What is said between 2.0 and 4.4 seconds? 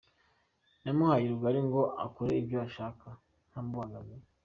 akore ibyo ashaka ntamubangamiye.